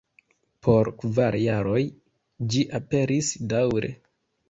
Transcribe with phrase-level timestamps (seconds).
[0.67, 1.83] Por kvar jaroj
[2.55, 3.97] ĝi aperis daŭre.